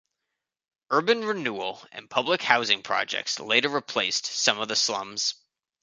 Urban 0.89 1.23
renewal 1.25 1.85
and 1.91 2.09
public 2.09 2.41
housing 2.41 2.81
projects 2.81 3.39
later 3.39 3.69
replaced 3.69 4.25
some 4.25 4.59
of 4.59 4.67
the 4.67 4.75
slums. 4.75 5.35